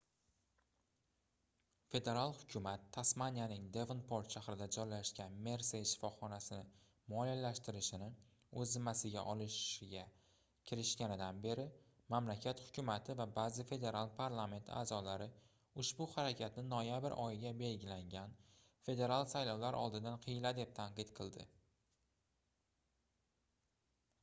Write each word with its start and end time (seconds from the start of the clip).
federal 1.95 2.31
hukumat 2.37 2.85
tasmaniyaning 2.95 3.65
devonport 3.75 4.31
shahrida 4.35 4.67
joylashgan 4.75 5.35
mersey 5.47 5.83
shifoxonasini 5.89 6.63
moliyalashtirishni 7.13 8.07
oʻz 8.63 8.71
zimmasiga 8.71 9.25
olishga 9.35 10.05
kirishganidan 10.71 11.43
beri 11.45 11.67
mamlakat 12.15 12.65
hukumati 12.69 13.17
va 13.21 13.29
baʼzi 13.37 13.67
federal 13.75 14.11
parlament 14.23 14.73
aʼzolari 14.79 15.29
ushbu 15.85 16.09
harakatni 16.17 16.65
noyabr 16.73 17.17
oyiga 17.27 17.55
belgilangan 17.63 18.35
federal 18.89 19.29
saylovlar 19.37 19.81
oldidan 19.85 20.21
hiyla 20.25 20.57
deb 20.63 20.75
tanqid 20.83 21.15
qildi 21.21 21.47